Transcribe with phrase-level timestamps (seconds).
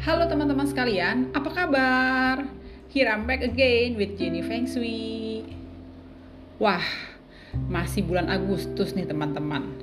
[0.00, 2.48] Halo teman-teman sekalian, apa kabar?
[2.88, 5.44] Here I'm back again with Jenny Feng Shui.
[6.56, 6.80] Wah,
[7.68, 9.76] masih bulan Agustus nih teman-teman.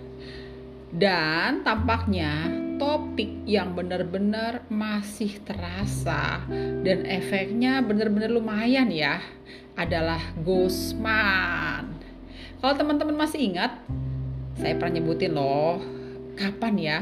[0.89, 2.49] Dan tampaknya
[2.81, 6.41] topik yang benar-benar masih terasa
[6.81, 9.21] dan efeknya benar-benar lumayan ya
[9.77, 11.93] adalah Gosman.
[12.57, 13.85] Kalau teman-teman masih ingat,
[14.57, 15.77] saya pernah nyebutin loh,
[16.33, 16.99] kapan ya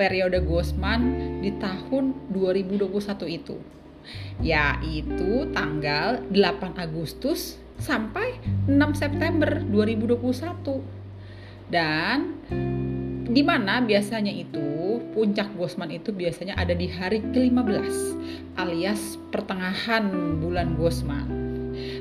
[0.00, 1.12] periode Gosman
[1.44, 2.88] di tahun 2021
[3.28, 3.60] itu.
[4.40, 10.80] Yaitu tanggal 8 Agustus sampai 6 September 2021
[11.68, 12.40] dan
[13.30, 17.96] di mana biasanya itu puncak Gosman itu biasanya ada di hari ke-15
[18.56, 20.08] alias pertengahan
[20.40, 21.28] bulan Gosman.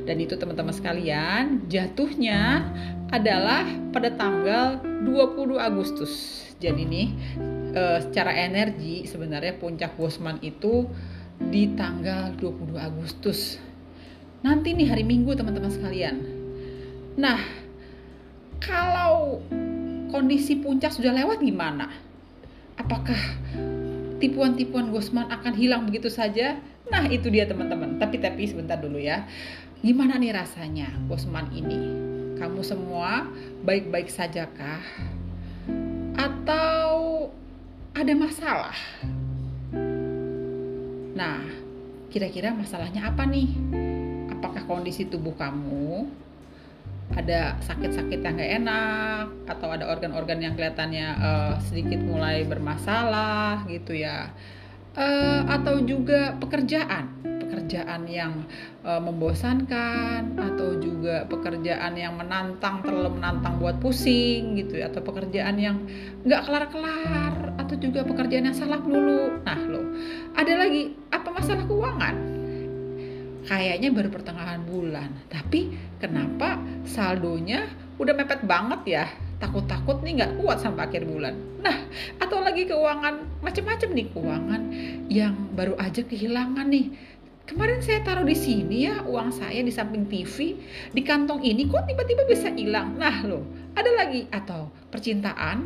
[0.07, 2.65] Dan itu teman-teman sekalian jatuhnya
[3.13, 6.43] adalah pada tanggal 22 Agustus.
[6.59, 7.07] Jadi nih
[7.73, 10.89] uh, secara energi sebenarnya puncak Bosman itu
[11.39, 13.61] di tanggal 22 Agustus.
[14.43, 16.15] Nanti nih hari Minggu teman-teman sekalian.
[17.19, 17.39] Nah,
[18.63, 19.43] kalau
[20.11, 21.91] kondisi puncak sudah lewat gimana?
[22.79, 23.19] Apakah
[24.23, 26.59] tipuan-tipuan Gosman akan hilang begitu saja?
[26.87, 27.99] Nah, itu dia teman-teman.
[27.99, 29.27] Tapi tapi sebentar dulu ya.
[29.79, 31.79] Gimana nih rasanya Gosman ini?
[32.39, 33.27] Kamu semua
[33.67, 34.79] baik-baik sajakah?
[36.15, 36.88] Atau
[37.93, 38.77] ada masalah.
[41.17, 41.41] Nah,
[42.13, 43.49] kira-kira masalahnya apa nih?
[44.31, 46.07] Apakah kondisi tubuh kamu
[47.09, 53.97] ada sakit-sakit yang gak enak atau ada organ-organ yang kelihatannya uh, sedikit mulai bermasalah gitu
[53.97, 54.29] ya?
[54.99, 58.43] Uh, atau juga pekerjaan, pekerjaan yang
[58.81, 65.55] uh, membosankan atau juga pekerjaan yang menantang terlalu menantang buat pusing gitu ya atau pekerjaan
[65.61, 65.77] yang
[66.25, 69.85] nggak kelar-kelar atau juga pekerjaan yang salah dulu nah lo
[70.33, 72.15] ada lagi apa masalah keuangan?
[73.43, 77.67] Kayaknya baru pertengahan bulan tapi kenapa saldonya
[77.99, 79.05] udah mepet banget ya?
[79.39, 81.35] Takut-takut nih nggak kuat sampai akhir bulan.
[81.59, 81.75] Nah,
[82.23, 84.61] atau lagi keuangan macam-macam nih keuangan
[85.11, 86.93] yang baru aja kehilangan nih.
[87.49, 90.53] Kemarin saya taruh di sini ya uang saya di samping TV
[90.93, 92.93] di kantong ini kok tiba-tiba bisa hilang.
[92.95, 93.43] Nah loh
[93.73, 95.65] ada lagi atau percintaan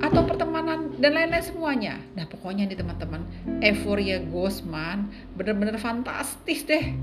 [0.00, 0.55] atau pertemanan
[0.96, 1.94] dan lain-lain semuanya.
[2.16, 3.22] Nah pokoknya nih teman-teman
[3.60, 6.96] euforia Gosman bener-bener fantastis deh.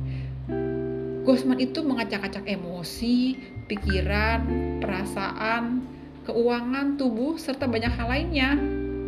[1.23, 3.37] Gosman itu mengacak-acak emosi
[3.71, 4.43] pikiran
[4.83, 5.85] perasaan
[6.27, 8.49] keuangan tubuh serta banyak hal lainnya.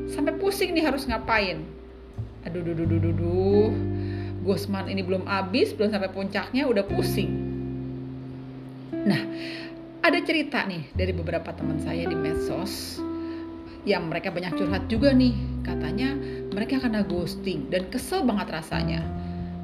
[0.05, 1.65] Sampai pusing nih harus ngapain.
[2.45, 3.71] Aduh duh duh duh duh, duh.
[4.45, 7.33] Gosman ini belum habis, belum sampai puncaknya udah pusing.
[8.93, 9.21] Nah,
[10.05, 13.01] ada cerita nih dari beberapa teman saya di medsos
[13.85, 15.33] yang mereka banyak curhat juga nih.
[15.61, 16.17] Katanya
[16.51, 19.01] mereka kena ghosting dan kesel banget rasanya.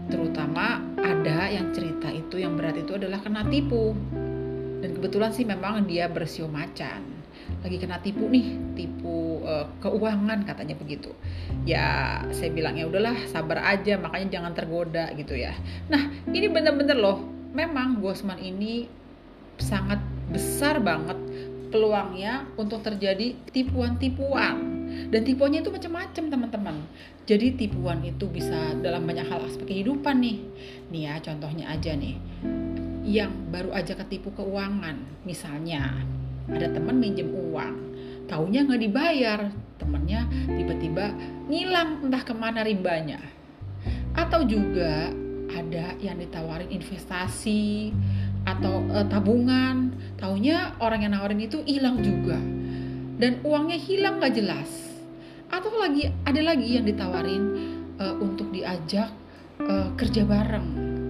[0.08, 3.98] Terutama ada yang cerita itu yang berat itu adalah kena tipu.
[4.82, 7.22] Dan kebetulan sih memang dia bersio macan
[7.62, 11.14] lagi kena tipu nih, tipu uh, keuangan katanya begitu.
[11.68, 15.54] Ya, saya bilang ya udahlah, sabar aja, makanya jangan tergoda gitu ya.
[15.92, 17.22] Nah, ini bener-bener loh,
[17.54, 18.90] memang Gosman ini
[19.62, 21.18] sangat besar banget
[21.72, 24.70] peluangnya untuk terjadi tipuan-tipuan.
[25.08, 26.76] Dan tipuannya itu macam-macam teman-teman.
[27.24, 30.38] Jadi tipuan itu bisa dalam banyak hal aspek kehidupan nih.
[30.92, 32.20] Nih ya contohnya aja nih.
[33.08, 35.24] Yang baru aja ketipu keuangan.
[35.24, 35.96] Misalnya
[36.52, 37.92] ada teman minjem uang
[38.32, 39.40] taunya nggak dibayar
[39.76, 41.12] temennya tiba-tiba
[41.52, 43.20] ngilang entah ke mana rimbanya
[44.16, 45.12] atau juga
[45.52, 47.92] ada yang ditawarin investasi
[48.46, 49.94] atau uh, tabungan.
[50.18, 52.38] Taunya orang yang nawarin itu hilang juga.
[53.22, 54.70] Dan uangnya hilang nggak jelas.
[55.52, 57.44] Atau lagi ada lagi yang ditawarin
[58.00, 59.12] uh, untuk diajak
[59.62, 60.68] uh, kerja bareng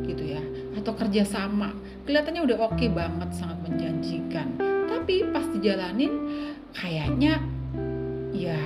[0.07, 0.43] gitu ya.
[0.79, 1.71] Atau kerja sama.
[2.07, 4.57] Kelihatannya udah oke okay banget sangat menjanjikan.
[4.89, 6.13] Tapi pas dijalanin
[6.75, 7.39] kayaknya
[8.31, 8.59] ya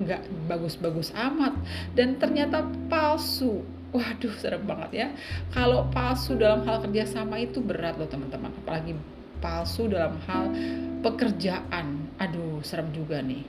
[0.00, 1.56] nggak bagus-bagus amat.
[1.96, 5.08] Dan ternyata palsu waduh serem banget ya.
[5.54, 8.50] Kalau palsu dalam hal kerjasama itu berat loh teman-teman.
[8.64, 8.96] Apalagi
[9.38, 10.50] palsu dalam hal
[11.02, 12.10] pekerjaan.
[12.18, 13.44] Aduh serem juga nih.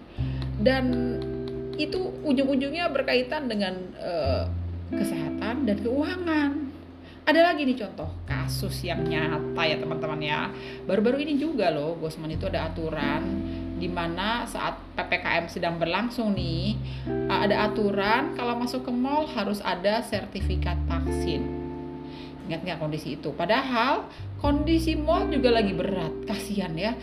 [0.61, 0.85] Dan
[1.77, 4.49] itu ujung-ujungnya berkaitan dengan uh,
[4.89, 6.51] kesehatan dan keuangan.
[7.27, 10.47] Ada lagi nih contoh kasus yang nyata ya teman-teman ya.
[10.87, 13.21] Baru-baru ini juga loh Gosman itu ada aturan
[13.77, 16.75] di mana saat PPKM sedang berlangsung nih
[17.29, 21.45] ada aturan kalau masuk ke mall harus ada sertifikat vaksin.
[22.49, 23.29] Ingat nggak kondisi itu?
[23.37, 24.09] Padahal
[24.41, 26.25] kondisi mall juga lagi berat.
[26.25, 26.97] Kasihan ya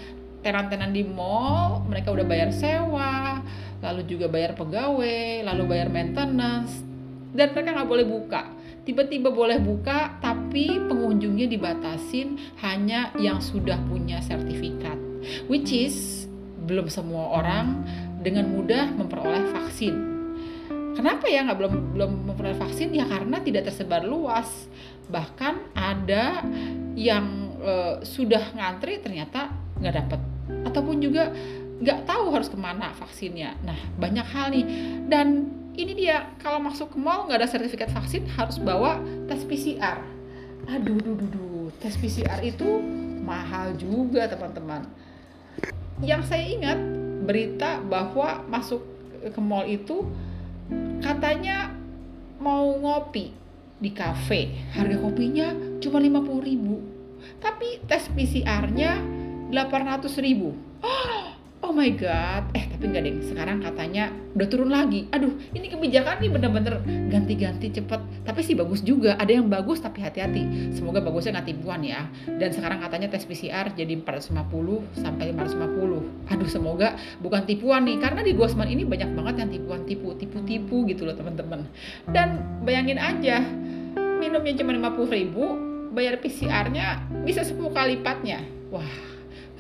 [0.45, 3.41] tenan-tenan di mall mereka udah bayar sewa
[3.85, 6.81] lalu juga bayar pegawai, lalu bayar maintenance,
[7.37, 8.43] dan mereka nggak boleh buka.
[8.85, 14.97] Tiba-tiba boleh buka, tapi pengunjungnya dibatasin hanya yang sudah punya sertifikat,
[15.49, 16.24] which is
[16.65, 17.85] belum semua orang
[18.21, 19.95] dengan mudah memperoleh vaksin.
[20.95, 22.95] Kenapa ya nggak belum belum memperoleh vaksin?
[22.95, 24.49] Ya karena tidak tersebar luas.
[25.11, 26.41] Bahkan ada
[26.97, 27.73] yang e,
[28.07, 29.53] sudah ngantri ternyata
[29.83, 30.21] nggak dapat,
[30.71, 31.35] ataupun juga
[31.83, 33.59] nggak tahu harus ke mana vaksinnya.
[33.67, 34.65] Nah banyak hal nih
[35.11, 39.99] dan ini dia kalau masuk ke mall nggak ada sertifikat vaksin harus bawa tes PCR
[40.71, 41.67] aduh duh, duh, duh.
[41.83, 42.81] tes PCR itu
[43.27, 44.87] mahal juga teman-teman
[46.03, 46.79] yang saya ingat
[47.25, 48.83] berita bahwa masuk
[49.23, 50.09] ke mall itu
[51.01, 51.71] katanya
[52.41, 53.33] mau ngopi
[53.79, 54.53] di kafe.
[54.75, 56.81] Harga kopinya cuma 50 ribu.
[57.41, 59.01] Tapi tes PCR-nya
[59.53, 60.53] 800 ribu.
[60.85, 61.25] Oh,
[61.65, 62.53] oh my god.
[62.53, 63.17] Eh tapi enggak deh.
[63.25, 65.09] Sekarang katanya udah turun lagi.
[65.13, 66.75] Aduh ini kebijakan nih bener-bener
[67.09, 69.21] ganti-ganti cepet tapi sih bagus juga.
[69.21, 70.73] Ada yang bagus tapi hati-hati.
[70.73, 72.09] Semoga bagusnya nggak tipuan ya.
[72.25, 78.01] Dan sekarang katanya tes PCR jadi 450 sampai 550 aduh semoga bukan tipuan nih.
[78.01, 81.69] Karena di Gosman ini banyak banget yang tipuan tipu tipu tipu gitu loh teman-teman.
[82.09, 83.45] Dan bayangin aja
[84.19, 85.45] minumnya cuma 50 ribu
[85.93, 88.41] bayar PCR-nya bisa 10 kali lipatnya.
[88.73, 88.89] Wah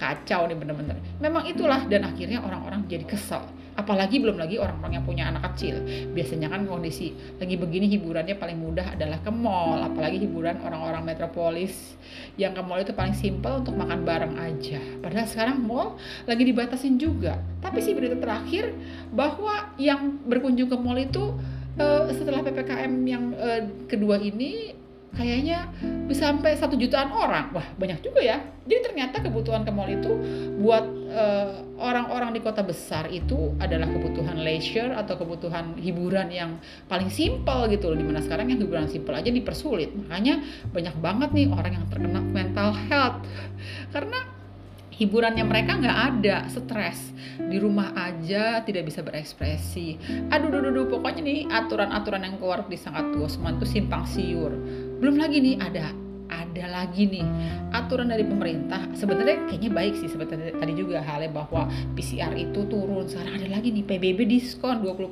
[0.01, 0.97] kacau nih bener-bener.
[1.21, 5.83] Memang itulah dan akhirnya orang-orang jadi kesel apalagi belum lagi orang-orang yang punya anak kecil.
[6.15, 9.83] Biasanya kan kondisi lagi begini hiburannya paling mudah adalah ke mall.
[9.83, 11.99] Apalagi hiburan orang-orang metropolis.
[12.39, 14.79] Yang ke mall itu paling simpel untuk makan bareng aja.
[15.03, 17.39] Padahal sekarang mall lagi dibatasin juga.
[17.63, 18.75] Tapi sih berita terakhir
[19.11, 21.35] bahwa yang berkunjung ke mall itu
[21.79, 24.75] uh, setelah ppkm yang uh, kedua ini
[25.15, 25.71] kayaknya
[26.11, 27.55] bisa sampai satu jutaan orang.
[27.55, 28.43] Wah banyak juga ya.
[28.67, 30.11] Jadi ternyata kebutuhan ke mall itu
[30.59, 30.85] buat
[31.79, 37.93] orang-orang di kota besar itu adalah kebutuhan leisure atau kebutuhan hiburan yang paling simpel gitu
[37.93, 37.99] loh.
[37.99, 39.95] Di mana sekarang yang hiburan simpel aja dipersulit.
[39.95, 43.23] Makanya banyak banget nih orang yang terkena mental health.
[43.95, 44.21] Karena
[44.95, 46.37] hiburannya mereka nggak ada.
[46.47, 47.11] Stres.
[47.39, 49.99] Di rumah aja tidak bisa berekspresi.
[50.31, 54.55] Aduh duh, duh, pokoknya nih aturan-aturan yang keluar di sangat Gosman tuh simpang siur.
[55.03, 57.27] Belum lagi nih ada ada lagi nih.
[57.75, 63.05] Aturan dari pemerintah sebenarnya kayaknya baik sih sebenarnya tadi juga halnya bahwa PCR itu turun.
[63.07, 65.11] Sekarang ada lagi nih PBB diskon 20%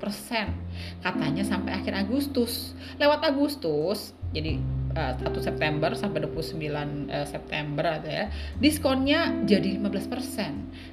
[1.05, 2.73] katanya sampai akhir Agustus.
[2.97, 4.57] Lewat Agustus jadi
[4.97, 6.73] uh, eh, 1 September sampai 29 uh,
[7.13, 8.27] eh, September ada ya
[8.57, 10.93] diskonnya jadi 15%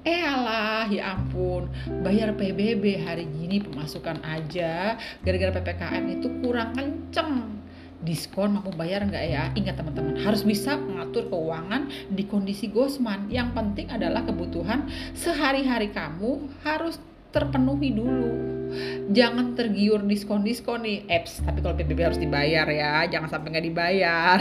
[0.00, 1.68] Eh alah ya ampun.
[2.00, 4.96] Bayar PBB hari gini pemasukan aja.
[5.20, 7.59] Gara-gara PPKM itu kurang kenceng
[8.00, 9.44] diskon mampu bayar nggak ya?
[9.52, 13.28] Ingat teman-teman harus bisa mengatur keuangan di kondisi Gosman.
[13.28, 16.96] Yang penting adalah kebutuhan sehari-hari kamu harus
[17.30, 18.32] terpenuhi dulu.
[19.10, 20.98] Jangan tergiur diskon-diskon nih.
[21.10, 24.38] Apps tapi kalau PBB harus dibayar ya jangan sampai nggak dibayar.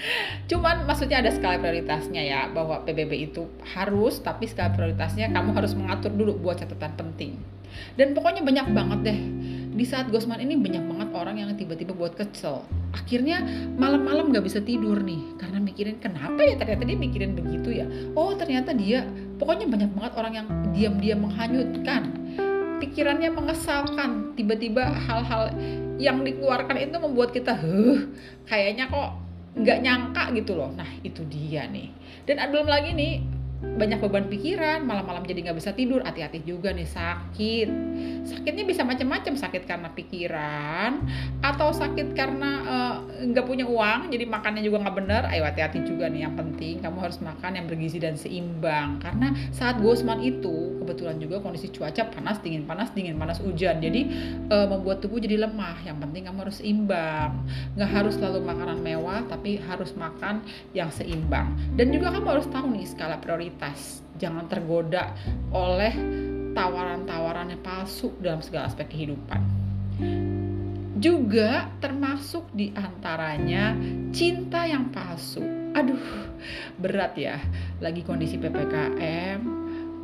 [0.50, 5.74] Cuman maksudnya ada skala prioritasnya ya bahwa PBB itu harus tapi skala prioritasnya kamu harus
[5.74, 7.38] mengatur dulu buat catatan penting.
[7.98, 9.20] Dan pokoknya banyak banget deh.
[9.72, 12.62] Di saat Gosman ini banyak banget orang yang tiba-tiba buat kesel
[12.92, 13.40] akhirnya
[13.80, 17.86] malam-malam nggak bisa tidur nih karena mikirin kenapa ya ternyata dia mikirin begitu ya?
[18.12, 19.08] Oh ternyata dia
[19.40, 20.46] pokoknya banyak banget orang yang
[20.76, 22.02] diam-diam menghanyutkan
[22.78, 25.54] pikirannya mengesalkan tiba-tiba hal-hal
[25.96, 28.10] yang dikeluarkan itu membuat kita huh
[28.44, 30.72] kayaknya kok nggak nyangka gitu loh.
[30.72, 31.92] Nah itu dia nih.
[32.24, 33.20] Dan belum lagi nih
[33.62, 37.68] banyak beban pikiran, malam-malam jadi nggak bisa tidur, hati-hati juga nih sakit.
[38.26, 41.02] Sakitnya bisa macam-macam, sakit karena pikiran
[41.40, 42.96] atau sakit karena eh,
[43.30, 45.22] nggak uh, punya uang, jadi makannya juga nggak bener.
[45.30, 49.78] Ayo hati-hati juga nih yang penting kamu harus makan yang bergizi dan seimbang karena saat
[49.78, 54.10] Gosman itu kebetulan juga kondisi cuaca panas dingin panas dingin panas hujan, jadi
[54.50, 55.86] uh, membuat tubuh jadi lemah.
[55.86, 57.30] Yang penting kamu harus seimbang,
[57.78, 60.42] nggak harus selalu makanan mewah, tapi harus makan
[60.74, 61.54] yang seimbang.
[61.78, 65.12] Dan juga kamu harus tahu nih skala prioritas prioritas jangan tergoda
[65.52, 65.92] oleh
[66.56, 69.40] tawaran-tawaran yang palsu dalam segala aspek kehidupan.
[71.02, 73.76] Juga termasuk di antaranya
[74.14, 75.44] cinta yang palsu.
[75.76, 76.00] Aduh
[76.80, 77.36] berat ya.
[77.84, 79.40] Lagi kondisi PPKM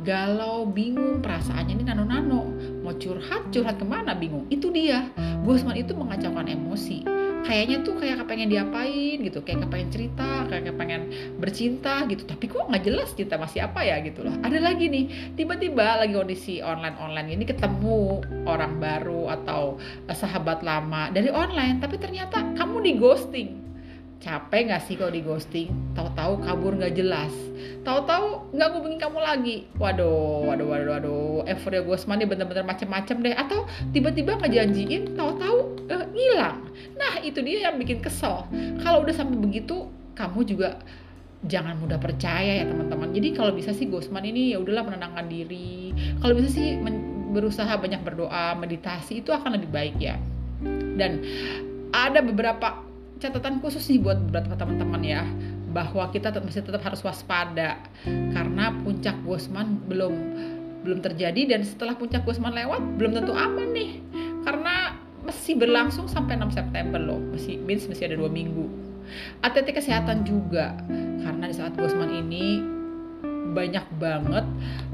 [0.05, 2.52] galau bingung perasaannya ini nano-nano.
[2.85, 4.12] Mau curhat curhat ke mana?
[4.12, 4.45] Bingung.
[4.52, 5.09] Itu dia.
[5.45, 7.18] Gusman itu mengacaukan emosi
[7.49, 11.02] kayaknya tuh kayak kepengen diapain gitu kayak kepengen cerita kayak kepengen
[11.40, 12.28] bercinta gitu.
[12.28, 14.37] Tapi kok nggak jelas kita masih apa ya gitu loh.
[14.45, 19.81] Ada lagi nih tiba-tiba lagi kondisi online online ini ketemu orang baru atau
[20.12, 23.50] sahabat lama dari online tapi ternyata kamu di ghosting.
[24.19, 25.71] Capek nggak sih kalau di ghosting?
[25.97, 27.31] Tahu-tahu kabur nggak jelas.
[27.87, 29.57] Tahu-tahu nggak hubungin kamu lagi.
[29.78, 31.18] Waduh waduh waduh waduh
[31.49, 33.35] euforia Gosman ini bener-bener macam-macam deh.
[33.35, 33.64] Atau
[33.97, 36.69] tiba-tiba ngejanjiin tahu-tahu uh, hilang.
[37.00, 38.45] Nah itu dia yang bikin kesel.
[38.85, 40.78] Kalau udah sampai begitu kamu juga
[41.47, 43.14] jangan mudah percaya ya teman-teman.
[43.14, 45.95] Jadi kalau bisa sih Gosman ini ya udahlah menenangkan diri.
[46.19, 46.78] Kalau bisa sih
[47.31, 50.19] berusaha banyak berdoa meditasi itu akan lebih baik ya.
[50.99, 51.23] Dan
[51.95, 52.83] ada beberapa
[53.23, 55.23] catatan khusus nih buat beberapa teman-teman ya
[55.69, 57.78] bahwa kita tetap, masih tetap harus waspada.
[58.07, 60.14] Karena puncak Gosman belum
[60.83, 64.03] belum terjadi dan setelah puncak Gosman lewat belum tentu aman nih.
[64.43, 67.21] Karena masih berlangsung sampai 6 September loh.
[67.21, 68.65] Masih means masih ada dua minggu.
[69.45, 70.77] Hati kesehatan juga.
[71.25, 72.61] Karena di saat Gosman ini
[73.49, 74.45] banyak banget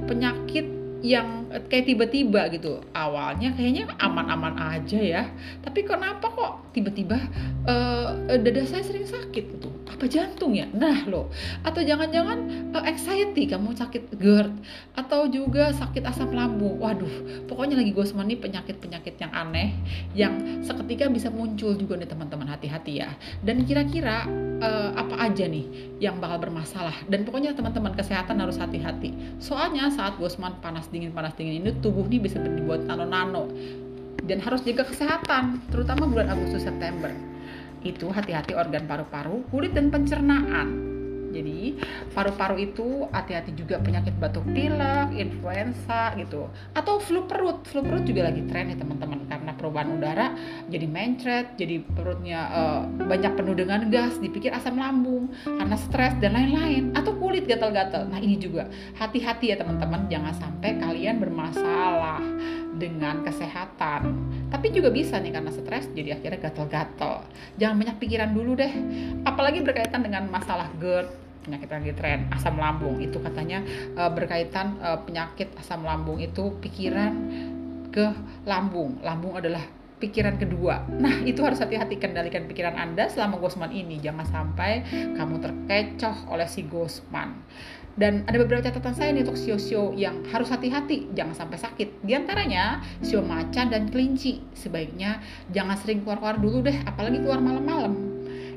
[0.06, 2.80] penyakit yang kayak tiba-tiba gitu.
[2.96, 5.22] Awalnya kayaknya aman-aman aja ya.
[5.60, 7.20] Tapi kenapa kok tiba-tiba
[7.68, 9.68] uh, dada saya sering sakit gitu?
[9.84, 11.28] Apa jantung ya nah loh.
[11.60, 14.56] Atau jangan-jangan uh, anxiety kamu sakit GERD
[14.96, 16.80] atau juga sakit asam lambung.
[16.80, 19.76] Waduh pokoknya lagi gue nih penyakit-penyakit yang aneh
[20.16, 22.48] yang seketika bisa muncul juga nih teman-teman.
[22.48, 23.12] Hati-hati ya.
[23.44, 24.24] Dan kira-kira
[24.64, 25.68] uh, apa aja nih
[26.00, 26.96] yang bakal bermasalah?
[27.12, 29.12] Dan pokoknya teman-teman kesehatan harus hati-hati.
[29.36, 33.50] Soalnya saat Gosman panas dingin panas dingin ini tubuh nih bisa dibuat nano-nano
[34.22, 37.10] dan harus jaga kesehatan terutama bulan Agustus September
[37.82, 40.94] itu hati-hati organ paru-paru kulit dan pencernaan
[41.34, 41.74] jadi
[42.14, 46.46] paru-paru itu hati-hati juga penyakit batuk pilek, influenza gitu.
[46.78, 47.66] Atau flu perut.
[47.66, 49.23] Flu perut juga lagi tren ya teman-teman
[49.64, 50.36] perubahan udara
[50.68, 56.36] jadi mencret, jadi perutnya uh, banyak penuh dengan gas, dipikir asam lambung karena stres dan
[56.36, 56.92] lain-lain.
[56.92, 58.12] Atau kulit gatal-gatal.
[58.12, 58.68] Nah ini juga
[59.00, 62.20] hati-hati ya teman-teman jangan sampai kalian bermasalah
[62.76, 64.12] dengan kesehatan.
[64.52, 67.24] Tapi juga bisa nih karena stres jadi akhirnya gatal-gatal.
[67.56, 68.72] Jangan banyak pikiran dulu deh.
[69.24, 73.60] Apalagi berkaitan dengan masalah GERD, penyakit lagi tren asam lambung itu katanya
[74.00, 77.12] uh, berkaitan uh, penyakit asam lambung itu pikiran
[77.94, 78.10] ke
[78.42, 79.62] lambung lambung adalah
[80.02, 80.84] pikiran kedua.
[80.90, 84.02] Nah, itu harus hati-hati kendalikan pikiran Anda selama Gosman ini.
[84.02, 84.84] Jangan sampai
[85.16, 87.40] kamu terkecoh oleh si Gosman.
[87.94, 92.02] Dan ada beberapa catatan saya nih untuk sio-sio yang harus hati-hati, jangan sampai sakit.
[92.02, 94.42] Di antaranya, sio macan dan kelinci.
[94.50, 95.22] Sebaiknya
[95.54, 98.14] jangan sering keluar-keluar dulu deh, apalagi keluar malam-malam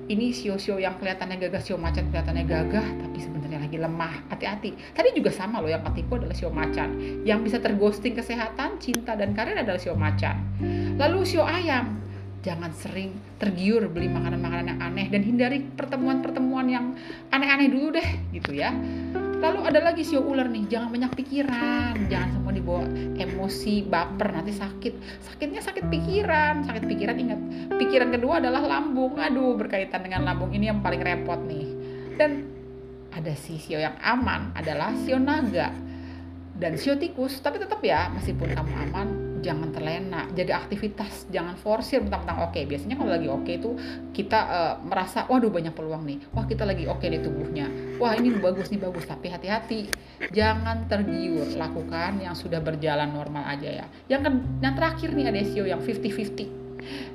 [0.07, 4.13] ini sio-sio yang kelihatannya gagah sio macan kelihatannya gagah tapi sebenarnya lagi lemah.
[4.31, 4.71] Hati-hati.
[4.95, 7.21] Tadi juga sama loh yang ketipu adalah sio macan.
[7.27, 10.39] Yang bisa terghosting kesehatan cinta dan karir adalah sio macan.
[10.95, 11.99] Lalu sio ayam.
[12.47, 16.95] Jangan sering tergiur beli makanan-makanan yang aneh dan hindari pertemuan-pertemuan yang
[17.27, 18.71] aneh-aneh dulu deh gitu ya
[19.37, 22.83] lalu ada lagi sio ular nih jangan banyak pikiran jangan semua dibawa
[23.17, 24.93] emosi baper nanti sakit.
[25.23, 27.39] Sakitnya sakit pikiran sakit pikiran ingat
[27.77, 29.17] pikiran kedua adalah lambung.
[29.19, 31.67] Aduh berkaitan dengan lambung ini yang paling repot nih.
[32.17, 32.49] Dan
[33.13, 35.73] ada si sio yang aman adalah sio naga
[36.57, 37.37] dan sio tikus.
[37.41, 39.07] Tapi tetap ya meskipun kamu aman
[39.47, 42.59] jangan terlena jaga aktivitas jangan forsir tentang-tentang oke.
[42.67, 43.71] Biasanya kalau lagi oke itu
[44.11, 46.19] kita uh, merasa waduh banyak peluang nih.
[46.35, 47.71] Wah kita lagi oke di tubuhnya.
[47.95, 49.07] Wah ini bagus nih bagus.
[49.07, 49.87] Tapi hati-hati
[50.35, 51.47] jangan tergiur.
[51.55, 53.85] Lakukan yang sudah berjalan normal aja ya.
[54.11, 56.67] Yang yang terakhir nih ada sio yang 50-50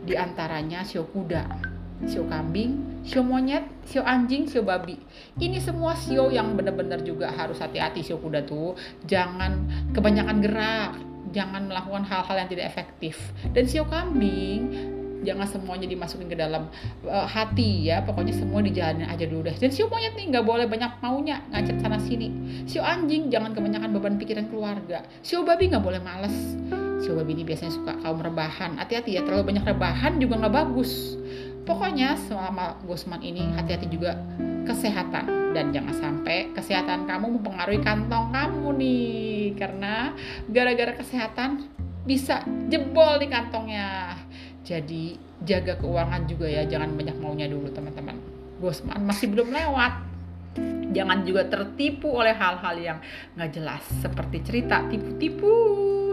[0.04, 1.72] di antaranya sio kuda
[2.02, 4.98] sio kambing, sio monyet, sio anjing, sio babi.
[5.38, 8.74] Ini semua sio yang benar-benar juga harus hati-hati sio kuda tuh.
[9.06, 10.92] Jangan kebanyakan gerak,
[11.32, 13.18] jangan melakukan hal-hal yang tidak efektif.
[13.50, 16.68] Dan sio kambing jangan semuanya dimasukin ke dalam
[17.08, 18.04] uh, hati ya.
[18.04, 19.56] Pokoknya semua dijalanin aja dulu deh.
[19.56, 22.28] Dan sio monyet nih nggak boleh banyak maunya ngacet sana sini.
[22.68, 25.02] Sio anjing jangan kebanyakan beban pikiran keluarga.
[25.24, 26.36] Sio babi nggak boleh males.
[27.02, 28.78] Sio babi ini biasanya suka kaum rebahan.
[28.78, 31.18] Hati-hati ya terlalu banyak rebahan juga nggak bagus
[31.62, 34.18] pokoknya selama Gosman ini hati-hati juga.
[34.62, 35.52] Kesehatan.
[35.52, 39.58] Dan jangan sampai kesehatan kamu mempengaruhi kantong kamu nih.
[39.58, 40.14] Karena
[40.48, 41.66] gara-gara kesehatan
[42.06, 44.16] bisa jebol di kantongnya.
[44.62, 46.62] Jadi jaga keuangan juga ya.
[46.66, 48.16] Jangan banyak maunya dulu teman-teman.
[48.62, 50.14] Gosman masih belum lewat.
[50.92, 52.98] Jangan juga tertipu oleh hal-hal yang
[53.34, 53.82] nggak jelas.
[54.04, 55.50] Seperti cerita tipu-tipu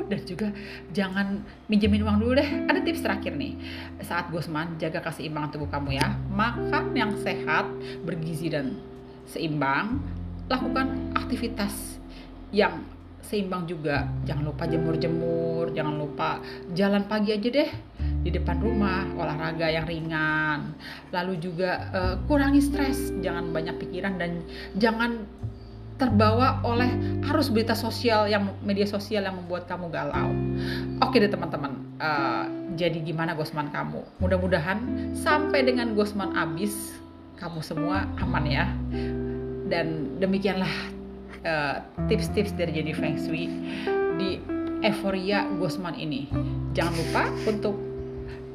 [0.10, 0.48] dan juga
[0.92, 2.50] jangan minjemin uang dulu deh.
[2.66, 3.54] Ada tips terakhir nih.
[4.02, 6.18] Saat Gosman jaga keseimbangan tubuh kamu ya.
[6.34, 7.70] Makan yang sehat,
[8.04, 8.82] bergizi dan
[9.30, 10.02] seimbang.
[10.50, 12.02] Lakukan aktivitas
[12.50, 12.82] yang
[13.30, 14.10] seimbang juga.
[14.26, 16.42] Jangan lupa jemur-jemur, jangan lupa
[16.74, 17.70] jalan pagi aja deh
[18.26, 20.74] di depan rumah, olahraga yang ringan.
[21.14, 24.42] Lalu juga uh, kurangi stres, jangan banyak pikiran dan
[24.76, 25.30] jangan
[26.00, 26.90] terbawa oleh
[27.30, 30.32] arus berita sosial yang media sosial yang membuat kamu galau.
[31.04, 32.48] Oke deh teman-teman, uh,
[32.80, 34.02] jadi gimana Gosman kamu?
[34.24, 34.80] Mudah-mudahan
[35.14, 36.96] sampai dengan Gosman habis,
[37.38, 38.66] kamu semua aman ya.
[39.70, 40.72] Dan demikianlah
[41.46, 43.52] uh, tips-tips dari jadi Feng Shui
[44.18, 44.40] di
[44.82, 46.32] euforia Gosman ini.
[46.74, 47.76] Jangan lupa untuk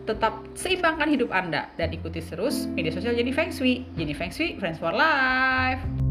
[0.04, 3.84] tetap seimbangkan hidup Anda dan ikuti terus media sosial Jenny Feng Shui.
[3.94, 6.03] Jenny Feng Shui, Friends for Life.